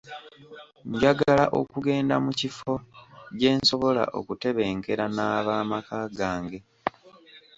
[0.91, 2.73] Njagala okugenda mu mu kifo
[3.39, 6.59] gye nsobola okutebenkera n'abaamaka gange.